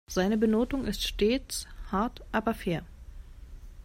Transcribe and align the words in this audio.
Seine 0.07 0.35
Benotung 0.35 0.85
ist 0.85 1.03
stets 1.07 1.67
hart 1.91 2.23
aber 2.31 2.55
fair. 2.55 2.81